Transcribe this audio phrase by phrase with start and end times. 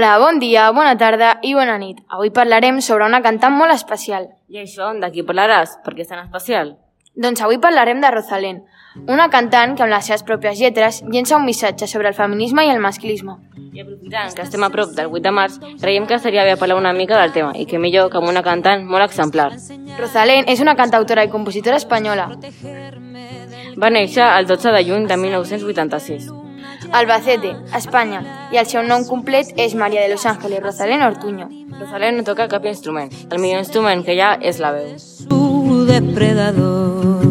[0.00, 1.98] Hola, bon dia, bona tarda i bona nit.
[2.08, 4.30] Avui parlarem sobre una cantant molt especial.
[4.48, 5.74] I això, de qui parlaràs?
[5.84, 6.70] Per què és tan especial?
[7.20, 8.62] Doncs avui parlarem de Rosalén,
[9.04, 12.72] una cantant que amb les seves pròpies lletres llença un missatge sobre el feminisme i
[12.72, 13.36] el masclisme.
[13.74, 16.80] I aprofitant que estem a prop del 8 de març, creiem que seria bé parlar
[16.80, 19.50] una mica del tema, i que millor que amb una cantant molt exemplar.
[20.00, 22.30] Rosalén és una cantautora i compositora espanyola.
[23.76, 26.39] Va néixer el 12 de juny de 1986.
[26.92, 31.46] Albacete, Espanya, i el seu nom complet és Maria de los Ángeles Rosalén Ortuño.
[31.78, 33.12] Rosalén no toca cap instrument.
[33.30, 34.96] El millor instrument que hi ha és la veu.
[34.98, 37.28] Su depredador.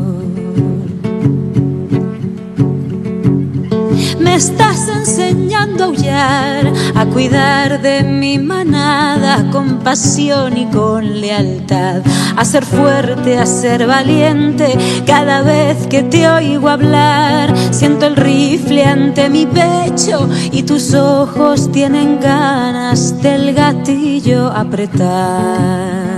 [4.19, 6.68] Me estás enseñando a aullar,
[6.99, 12.01] a cuidar de mi manada con pasión y con lealtad,
[12.35, 14.77] a ser fuerte, a ser valiente.
[15.07, 21.71] Cada vez que te oigo hablar, siento el rifle ante mi pecho y tus ojos
[21.71, 26.09] tienen ganas del gatillo apretar.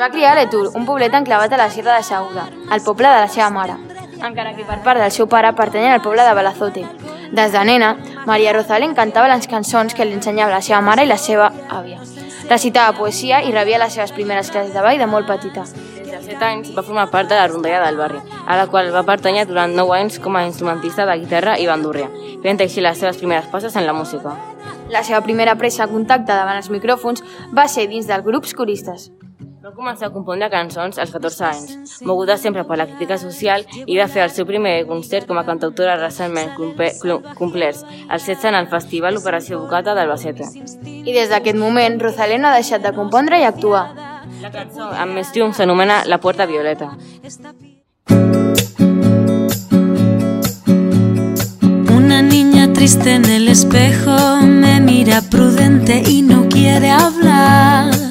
[0.00, 3.28] Va criar a un poblet enclavat a la Sierra de Saguda, al poble de la
[3.28, 3.76] seva mare,
[4.18, 6.82] encara que per part del seu pare pertanyen al poble de Balazote.
[7.30, 11.18] De nena, Maria Rosalén cantava les cançons que li ensenyava la seva mare i la
[11.18, 11.98] seva àvia.
[12.48, 15.64] Recitava poesia i rebia les seves primeres classes de ball de molt petita.
[15.66, 18.92] Fins als 7 anys va formar part de la rondalla del barri, a la qual
[18.94, 22.10] va pertànyer durant 9 anys com a instrumentista de guitarra i bandúrria,
[22.44, 24.36] fent així les seves primeres passes en la música.
[24.90, 29.10] La seva primera presa de contacte davant els micròfons va ser dins dels grups coristes.
[29.62, 33.94] Va començar a compondre cançons als 14 anys, moguda sempre per la crítica social i
[33.94, 38.66] va fer el seu primer concert com a cantautora recentment complerts, el 16 en el
[38.72, 40.50] Festival Operació Bocata d'Albacete.
[40.82, 43.84] I des d'aquest moment, Rosalén ha deixat de compondre i actuar.
[44.42, 46.90] La cançó amb més triomf s'anomena La Puerta Violeta.
[52.02, 58.01] Una niña triste en el espejo me mira prudente y no quiere hablar.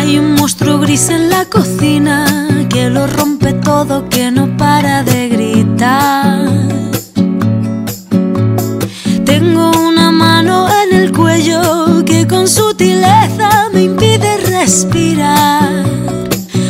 [0.00, 2.24] Hay un monstruo gris en la cocina
[2.70, 6.48] que lo rompe todo, que no para de gritar.
[9.26, 15.84] Tengo una mano en el cuello que con sutileza me impide respirar.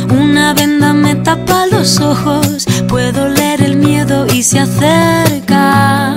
[0.09, 6.10] Una venda me tapa los ojos, puedo leer el miedo y se acerca.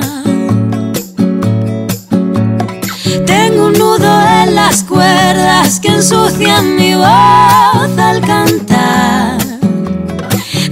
[5.80, 9.38] Que ensucian mi voz al cantar.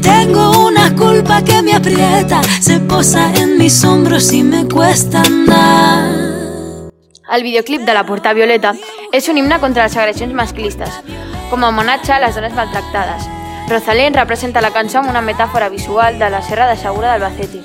[0.03, 6.91] Tengo una culpa que me aprieta, se posa en mis hombros y me cuesta andar.
[7.33, 8.75] El videoclip de La Porta Violeta
[9.13, 11.01] és un himne contra les agressions masclistes,
[11.49, 13.29] com a homenatge a dones maltractades.
[13.71, 17.63] Rosalén representa la amb una metàfora visual de la Serra de Segura d'Albacete,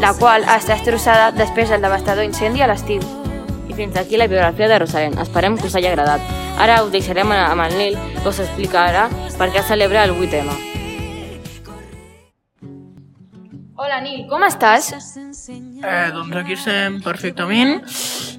[0.00, 3.00] la qual estat destrossada després del devastador incendi a l'estiu.
[3.76, 5.18] Fins aquí la biografia de Rosalén.
[5.18, 6.20] Esperem que us hagi agradat.
[6.56, 10.48] Ara us deixarem amb el Nil, que us explicarà per què celebra el 8M.
[13.76, 14.96] Hola Nil, com estàs?
[14.96, 17.84] Eh, doncs aquí estem perfectament.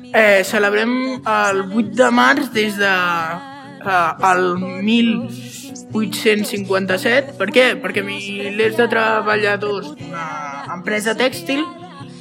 [0.10, 4.58] Eh, celebrem el 8 de març des de eh, el
[4.90, 7.38] 1857.
[7.38, 7.78] Per què?
[7.86, 11.62] Perquè milers de treballadors d'una empresa tèxtil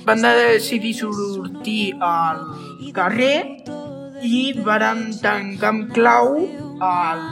[0.06, 2.38] van decidir sortir al
[2.96, 3.64] carrer
[4.24, 7.22] i varen tancar amb clau el,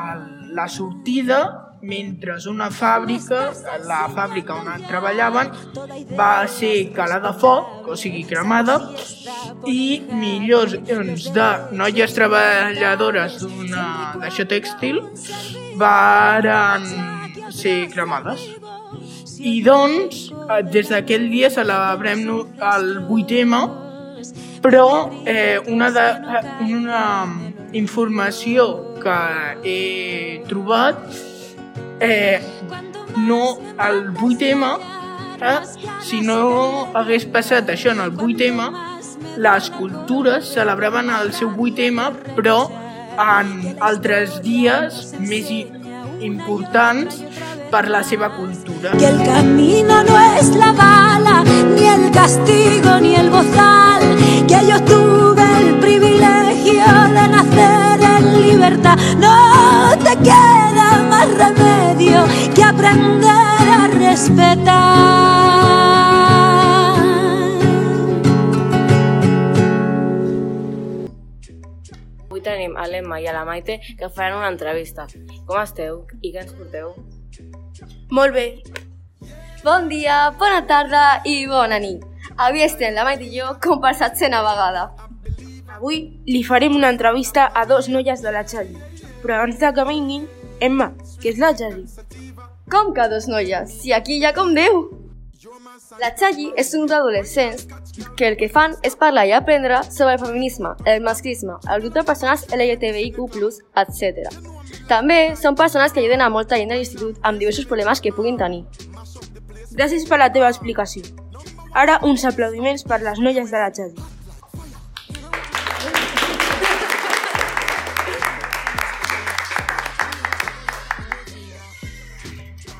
[0.00, 1.40] el, la sortida
[1.86, 3.52] mentre una fàbrica,
[3.86, 5.52] la fàbrica on treballaven,
[6.18, 8.78] va ser calada a foc, o sigui, cremada,
[9.70, 13.86] i milions de noies treballadores d'una
[14.22, 15.02] d'això tèxtil
[15.80, 16.88] varen
[17.54, 18.48] ser cremades.
[19.40, 23.58] I doncs, eh, des d'aquell dia celebrem el 8M,
[24.62, 26.06] però eh, una, de,
[26.72, 27.02] una
[27.72, 28.66] informació
[29.02, 29.18] que
[29.62, 30.98] he trobat
[32.00, 32.40] eh,
[33.16, 34.64] no el 8M
[35.40, 35.60] eh,
[36.02, 38.66] si no hagués passat això en el 8M
[39.46, 42.58] les cultures celebraven el seu 8M però
[43.16, 45.52] en altres dies més
[46.20, 47.22] importants
[47.70, 48.92] per la seva cultura.
[48.92, 54.02] Que el camino no es la bala, ni el castigo, ni el bozal.
[54.46, 56.86] Que yo tuve el privilegio
[57.16, 58.96] de nacer en libertad.
[59.18, 62.24] No te queda más remedio
[62.54, 65.26] que aprender a respetar.
[72.26, 75.06] Avui tenim a l'Emma i a la Maite que faran una entrevista.
[75.46, 76.92] Com esteu i què ens porteu?
[78.10, 78.62] Molt bé.
[79.64, 82.04] Bon dia, bona tarda i bona nit.
[82.38, 84.90] Avui estem la Maite i jo com per setzena vegada.
[85.76, 85.98] Avui
[86.30, 88.76] li farem una entrevista a dos noies de la Xali.
[89.22, 90.28] Però abans de que vinguin,
[90.60, 91.82] Emma, què és la Xali?
[92.70, 93.74] Com que dos noies?
[93.82, 94.86] Si aquí ha com Déu!
[96.00, 97.66] La Xalli és un grup d'adolescents
[98.16, 101.94] que el que fan és parlar i aprendre sobre el feminisme, el masclisme, el grup
[101.98, 103.18] de persones LGTBIQ+,
[103.82, 104.55] etc.
[104.86, 108.36] També són persones que ajuden a molta gent de l'institut amb diversos problemes que puguin
[108.38, 108.62] tenir.
[109.74, 111.02] Gràcies per la teva explicació.
[111.74, 113.96] Ara uns aplaudiments per les noies de la Xali.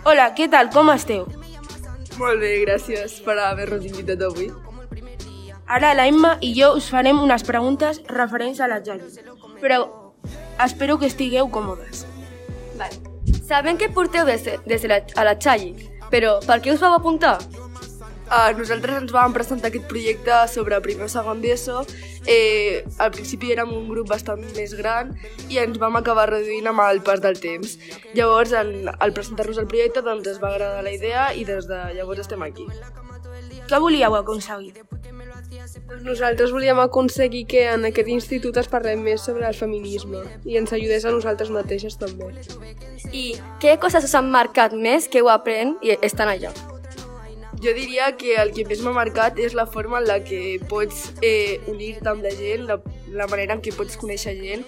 [0.07, 0.71] Hola, què tal?
[0.71, 1.27] Com esteu?
[2.21, 4.53] Molt bé, gràcies per haver-nos invitat avui.
[5.67, 9.11] Ara la Emma i jo us farem unes preguntes referents a la Xali.
[9.59, 10.06] Però
[10.65, 12.07] espero que estigueu còmodes.
[12.77, 12.97] Vale.
[13.47, 15.75] Sabem que porteu des de, des de la, a la Xalli,
[16.11, 17.39] però per què us vau apuntar?
[18.27, 21.85] Uh, nosaltres ens vam presentar aquest projecte sobre primer o segon d'ESO.
[22.27, 25.13] Eh, al principi érem un grup bastant més gran
[25.47, 27.77] i ens vam acabar reduint amb el pas del temps.
[28.19, 31.79] Llavors, en, al presentar-nos el projecte, doncs ens va agradar la idea i des de
[31.95, 32.67] llavors estem aquí.
[33.71, 34.75] Què volíeu aconseguir?
[36.05, 40.73] Nosaltres volíem aconseguir que en aquest institut es parlem més sobre el feminisme i ens
[40.77, 42.31] ajudés a nosaltres mateixes també.
[43.13, 43.27] I
[43.63, 46.55] què coses us han marcat més que heu après i estan allà?
[47.63, 51.07] Jo diria que el que més m'ha marcat és la forma en la que pots
[51.25, 52.77] eh, unir-te amb la gent, la,
[53.17, 54.67] la manera en què pots conèixer gent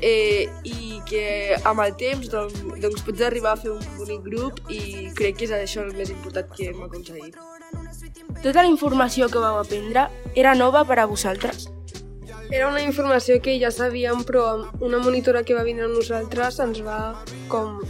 [0.00, 4.62] eh, i que amb el temps doncs, doncs pots arribar a fer un bonic grup
[4.68, 7.38] i crec que és això el més important que hem aconseguit.
[8.42, 11.68] Tota la informació que vau aprendre era nova per a vosaltres?
[12.50, 16.82] Era una informació que ja sabíem, però una monitora que va vindre amb nosaltres ens
[16.84, 16.98] va
[17.48, 17.80] com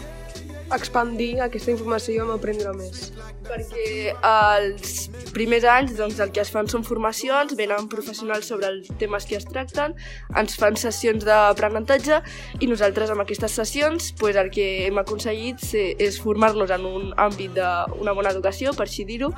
[0.77, 3.11] expandir aquesta informació i aprendre més.
[3.45, 8.89] Perquè als primers anys doncs, el que es fan són formacions, venen professionals sobre els
[9.01, 9.95] temes que es tracten,
[10.37, 12.21] ens fan sessions d'aprenentatge
[12.61, 17.55] i nosaltres amb aquestes sessions pues, el que hem aconseguit és formar-nos en un àmbit
[17.59, 19.33] d'una bona educació, per així dir-ho,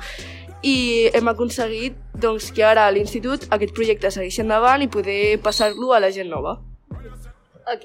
[0.65, 5.93] i hem aconseguit doncs, que ara a l'institut aquest projecte segueixi endavant i poder passar-lo
[5.93, 6.57] a la gent nova.
[7.67, 7.83] Ok.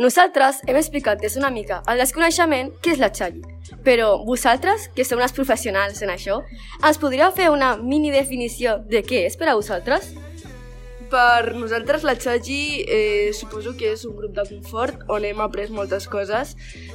[0.00, 3.42] Nosaltres hem explicat des una mica el desconeixement què és la Xalli.
[3.84, 6.38] Però vosaltres, que sou unes professionals en això,
[6.80, 10.14] ens podríeu fer una mini definició de què és per a vosaltres?
[11.12, 15.70] Per nosaltres la Xagi eh, suposo que és un grup de confort on hem après
[15.72, 16.54] moltes coses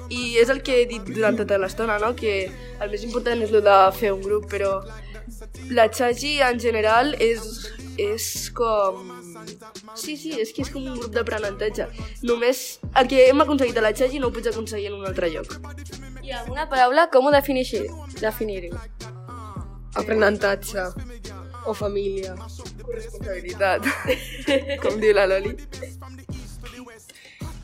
[0.09, 2.13] i és el que he dit durant tota l'estona, no?
[2.17, 4.79] que el més important és el de fer un grup, però
[5.73, 9.09] la Xagi en general és, és com...
[9.95, 11.87] Sí, sí, és que és com un grup d'aprenentatge.
[12.23, 15.29] Només el que hem aconseguit a la Xagi no ho pots aconseguir en un altre
[15.33, 15.57] lloc.
[16.23, 17.87] I alguna paraula, com ho definixi-
[18.21, 18.77] definiríeu?
[19.99, 20.87] Aprenentatge
[21.65, 22.35] o família.
[22.83, 23.85] Corresponsabilitat,
[24.83, 25.53] com diu la Loli.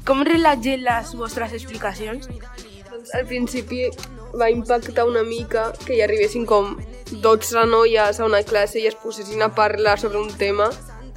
[0.06, 2.28] Com rep la gent les vostres explicacions?
[2.90, 3.88] Doncs al principi
[4.40, 6.76] va impactar una mica que hi arribessin com
[7.12, 10.70] 12 noies a una classe i es posessin a parlar sobre un tema,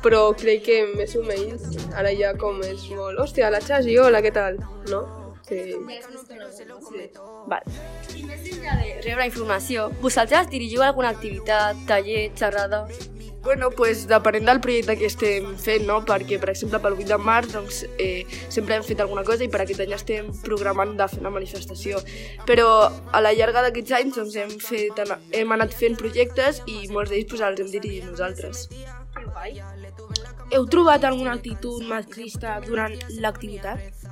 [0.02, 4.22] però crec que més o menys ara ja com és molt, hòstia, la Xagi, hola,
[4.24, 4.58] què tal?
[4.90, 5.02] No?
[5.46, 5.60] Sí.
[7.50, 7.64] Val.
[8.16, 12.86] I més enllà de rebre informació, vosaltres dirigiu alguna activitat, taller, xerrada?
[13.42, 15.96] Bueno, pues, depenent del projecte que estem fent, no?
[16.06, 19.50] perquè, per exemple, pel 8 de març doncs, eh, sempre hem fet alguna cosa i
[19.50, 21.98] per aquest any estem programant de fer una manifestació.
[22.46, 25.02] Però a la llarga d'aquests anys doncs, hem, fet,
[25.34, 28.68] hem anat fent projectes i molts d'ells pues, els hem dirigit nosaltres.
[30.52, 34.11] Heu trobat alguna actitud masclista durant l'activitat?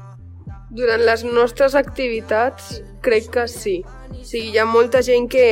[0.71, 3.81] Durant les nostres activitats, crec que sí.
[4.11, 5.47] O sigui, hi ha molta gent que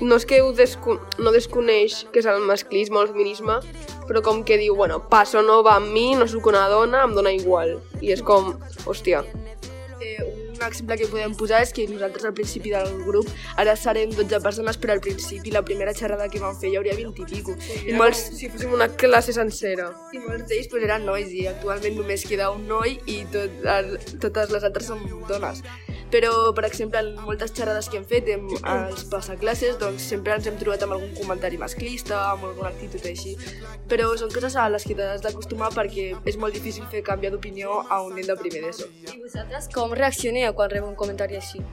[0.00, 3.58] no és que ho desco no desconeix que és el masclisme o el feminisme,
[4.08, 7.12] però com que diu, bueno, passo no va amb mi, no sóc una dona, em
[7.16, 7.76] dona igual.
[8.00, 8.54] I és com,
[8.88, 9.20] hòstia,
[10.62, 13.28] un exemple que podem posar és que nosaltres al principi del grup
[13.60, 16.96] ara serem 12 persones, però al principi la primera xerrada que vam fer hi hauria
[16.98, 17.56] 20 i pico.
[17.86, 19.90] I molts, si fóssim una classe sencera.
[20.12, 23.96] i molts d'ells pues, eren nois i actualment només queda un noi i tot, el,
[24.22, 25.64] totes les altres són dones.
[26.12, 30.48] Però, per exemple, en moltes xerrades que hem fet en els passaclasses, doncs sempre ens
[30.48, 33.32] hem trobat amb algun comentari masclista, amb alguna actitud així.
[33.88, 37.80] Però són coses a les que t'has d'acostumar perquè és molt difícil fer canviar d'opinió
[37.88, 38.90] a un nen de primer d'ESO.
[39.08, 41.64] I vosaltres com reaccioneu quan rebeu un comentari així?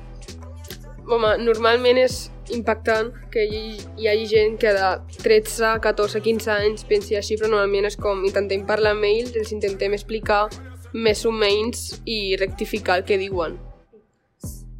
[1.09, 3.63] Home, normalment és impactant que hi,
[3.99, 8.23] hi hagi gent que de 13, 14, 15 anys pensi així, però normalment és com
[8.23, 10.45] intentem parlar amb ells, els intentem explicar
[10.93, 13.57] més o menys i rectificar el que diuen.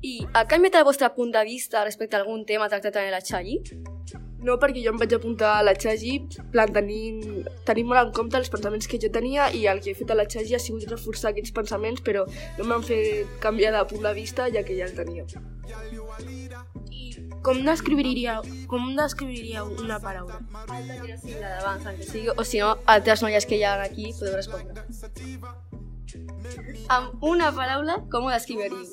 [0.02, 3.20] I ha canviat el vostre punt de vista respecte a algun tema tractat en la
[3.20, 3.60] Xalli?
[4.40, 6.14] No, perquè jo em vaig apuntar a la Xagi,
[6.54, 9.98] plan, tenint, tenint molt en compte els pensaments que jo tenia i el que he
[9.98, 12.24] fet a la Xagi ha sigut reforçar aquests pensaments, però
[12.58, 15.28] no m'han fet canviar de punt de vista ja que ja el tenia.
[17.44, 20.40] Com descriviríeu, com descriviríeu una paraula?
[21.20, 24.40] Sí, la d'abans, que sigui, o si no, altres noies que hi ha aquí podeu
[24.40, 25.79] respondre.
[26.90, 28.86] Amb una paraula, com ho descriviríeu?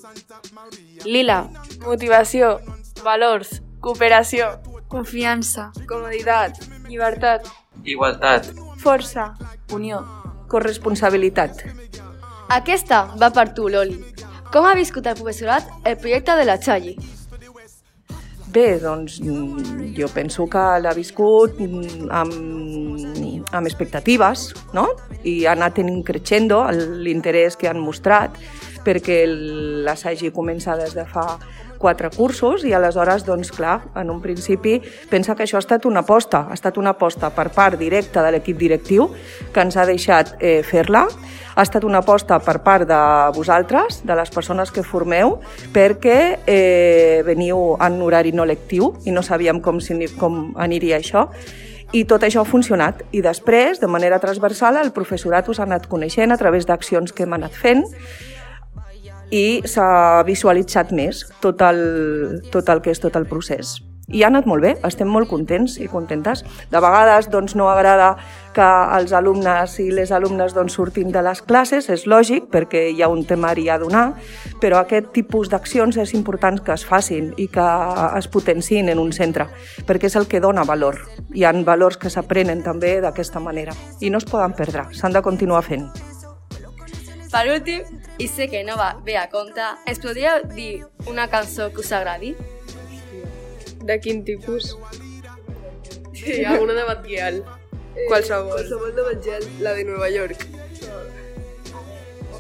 [1.04, 1.48] Lila,
[1.84, 2.60] Motivació,
[3.04, 4.50] valors, cooperació,
[4.88, 5.70] Confiança.
[5.88, 6.58] comoditat,
[6.88, 7.46] llibertat,
[7.84, 8.46] Igualtat.
[8.78, 9.34] força,
[9.72, 10.04] unió.
[10.48, 11.64] Corresponsabilitat.
[12.48, 13.98] Aquesta va per tu, Loli.
[14.52, 16.96] Com ha viscut el professorat el projecte de la Xalli?
[18.56, 22.30] Bé, doncs jo penso que l'ha viscut amb,
[23.52, 24.86] amb expectatives, no?
[25.28, 26.62] I ha anat tenint creixendo
[27.04, 28.38] l'interès que han mostrat,
[28.86, 31.26] perquè l'assagi comença des de fa
[31.78, 34.78] quatre cursos i aleshores, doncs clar, en un principi
[35.10, 38.32] pensa que això ha estat una aposta, ha estat una aposta per part directa de
[38.34, 39.10] l'equip directiu
[39.52, 41.06] que ens ha deixat eh, fer-la,
[41.56, 43.02] ha estat una aposta per part de
[43.36, 45.38] vosaltres, de les persones que formeu,
[45.72, 49.80] perquè eh, veniu en horari no lectiu i no sabíem com,
[50.20, 51.30] com aniria això,
[51.94, 53.04] i tot això ha funcionat.
[53.14, 57.24] I després, de manera transversal, el professorat us ha anat coneixent a través d'accions que
[57.24, 57.86] hem anat fent
[59.30, 63.76] i s'ha visualitzat més tot el, tot el que és tot el procés.
[64.06, 66.44] I ha anat molt bé, estem molt contents i contentes.
[66.70, 68.12] De vegades doncs, no agrada
[68.54, 73.02] que els alumnes i les alumnes doncs, surtin de les classes, és lògic perquè hi
[73.02, 74.06] ha un temari a donar,
[74.62, 77.68] però aquest tipus d'accions és important que es facin i que
[78.14, 79.50] es potenciïn en un centre,
[79.90, 81.02] perquè és el que dona valor.
[81.34, 85.26] Hi han valors que s'aprenen també d'aquesta manera i no es poden perdre, s'han de
[85.26, 85.90] continuar fent.
[87.30, 87.82] Per últim,
[88.18, 91.92] i sé que no va bé a compte, ens podríeu dir una cançó que us
[91.92, 92.36] agradi?
[93.86, 94.76] de quin tipus?
[96.12, 97.44] Sí, alguna de Batguial.
[98.08, 98.50] Qualsevol.
[98.50, 100.46] Qualsevol de la de Nova York.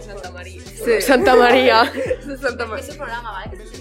[0.04, 0.62] Santa Maria.
[0.64, 1.00] Sí.
[1.00, 1.92] Santa Maria.
[2.26, 2.86] De Santa Maria.
[2.90, 3.56] un programa, ¿vale?
[3.56, 3.76] Que se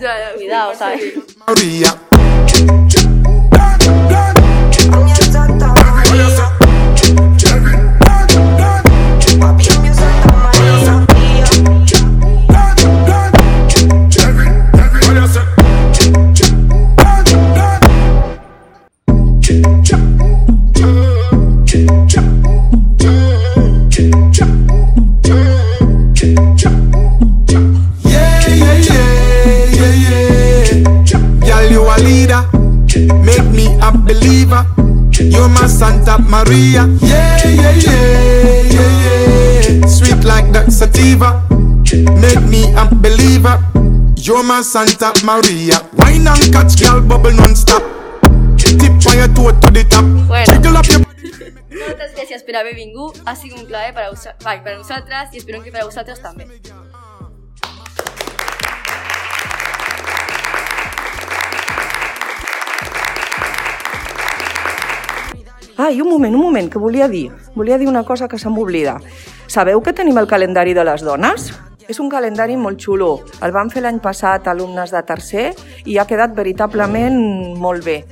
[0.00, 0.34] Ja, ja.
[0.34, 1.14] Cuidado, ¿sabes?
[36.44, 36.84] Maria.
[37.00, 39.86] Yeah, yeah, yeah, yeah, yeah.
[39.86, 41.40] Sweet like that sativa.
[42.20, 43.56] Make me a believer.
[44.16, 45.80] You're my Santa Maria.
[45.96, 47.82] Wine and catch, girl, bubble non-stop.
[48.58, 50.04] Tip your toe to the top.
[50.28, 50.76] Bueno.
[50.78, 51.00] Up your
[51.74, 53.20] Moltes gràcies per haver vingut.
[53.24, 55.84] Ha sigut un plaer per a, vosa- vai, per a i espero que per a
[55.84, 56.46] vosaltres també.
[65.76, 67.32] Ah, i un moment, un moment, que volia dir.
[67.56, 69.00] Volia dir una cosa que se m'oblida.
[69.50, 71.48] Sabeu que tenim el calendari de les dones?
[71.90, 73.24] És un calendari molt xulo.
[73.42, 75.48] El van fer l'any passat alumnes de tercer
[75.84, 77.18] i ha quedat veritablement
[77.58, 78.04] molt bé.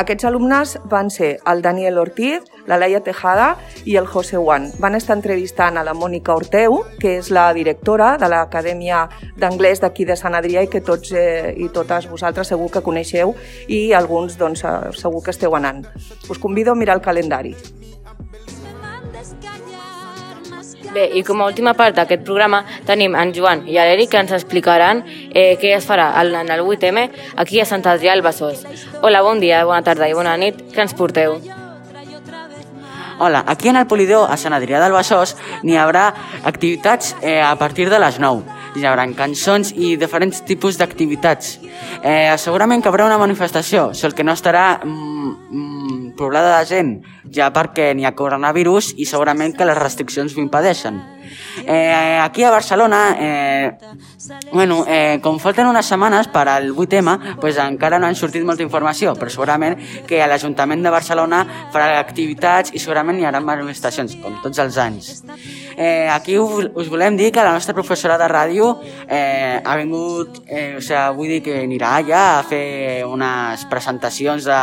[0.00, 3.50] Aquests alumnes van ser el Daniel Ortiz, la Laia Tejada
[3.84, 4.70] i el José Juan.
[4.80, 9.02] Van estar entrevistant a la Mònica Orteu, que és la directora de l'Acadèmia
[9.36, 13.34] d'Anglès d'aquí de Sant Adrià i que tots eh, i totes vosaltres segur que coneixeu
[13.68, 15.84] i alguns doncs, eh, segur que esteu anant.
[16.30, 17.52] Us convido a mirar el calendari.
[20.90, 24.32] Bé, i com a última part d'aquest programa tenim en Joan i l'Eric que ens
[24.34, 27.04] explicaran eh, què es farà en el 8M
[27.38, 28.64] aquí a Sant Adrià al Besòs.
[29.00, 31.38] Hola, bon dia, bona tarda i bona nit, que ens porteu?
[33.20, 36.08] Hola, aquí en el Polidor, a Sant Adrià del Besòs, n'hi haurà
[36.48, 38.59] activitats eh, a partir de les 9.
[38.78, 41.56] Hi haurà cançons i diferents tipus d'activitats.
[42.06, 46.92] Eh, segurament que haurà una manifestació, sol que no estarà mm, mm, poblada de gent,
[47.34, 51.00] ja perquè n'hi ha coronavirus i segurament que les restriccions ho impedeixen.
[51.64, 53.72] Eh, aquí a Barcelona, eh,
[54.52, 58.64] bueno, eh, com falten unes setmanes per al 8M, pues encara no han sortit molta
[58.64, 64.40] informació, però segurament que l'Ajuntament de Barcelona farà activitats i segurament hi haurà manifestacions, com
[64.42, 65.10] tots els anys.
[65.76, 68.72] Eh, aquí us, us volem dir que la nostra professora de ràdio
[69.08, 74.44] eh, ha vingut, eh, o sigui, vull dir que anirà allà a fer unes presentacions
[74.48, 74.60] de,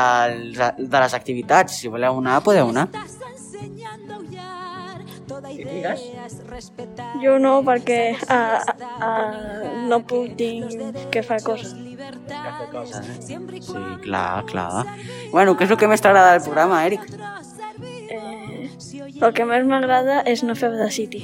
[0.78, 1.82] de les activitats.
[1.82, 2.90] Si voleu anar, podeu anar.
[5.58, 6.04] Digues?
[7.24, 8.60] Jo no, perquè uh,
[9.02, 10.66] uh, no puc dir
[11.14, 11.74] que fa coses.
[12.28, 13.62] Que fer coses, eh?
[13.62, 14.86] Sí, clar, clar.
[15.32, 17.08] Bueno, què és el que més t'agrada del programa, Eric?
[18.08, 18.70] Eh,
[19.18, 21.24] el que més m'agrada és no fer de City.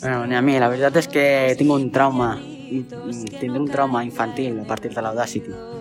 [0.00, 1.26] Bueno, ni a mi, la veritat és que
[1.58, 5.77] tinc un trauma, tindré un trauma infantil a partir de l'Audacity.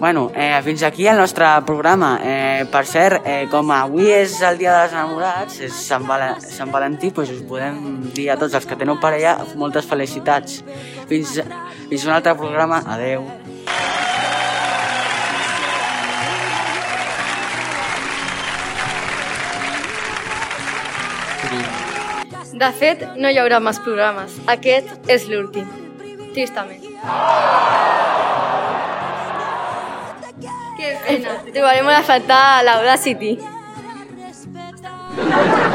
[0.00, 2.18] Bueno, eh, fins aquí el nostre programa.
[2.24, 6.72] Eh, per cert, eh, com avui és el dia dels enamorats, és Sant, Val Sant
[6.72, 10.62] Valentí, doncs us podem dir a tots els que teniu parella moltes felicitats.
[11.06, 11.36] Fins,
[11.90, 12.80] fins un altre programa.
[12.88, 13.28] Adeu.
[22.56, 24.40] De fet, no hi haurà més programes.
[24.48, 25.68] Aquest és l'últim.
[26.32, 26.88] Tristament.
[30.80, 31.42] Qué pena.
[31.52, 33.38] Te volvemos a faltar a la Audacity.